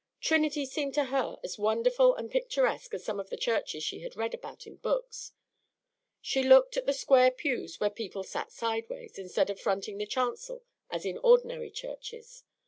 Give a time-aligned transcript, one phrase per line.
[0.19, 4.15] Trinity seemed to her as wonderful and picturesque as some of the churches she had
[4.15, 5.31] read about in books.
[6.19, 10.63] She looked at the square pews where people sat sideways, instead of fronting the chancel
[10.89, 12.43] as in ordinary churches.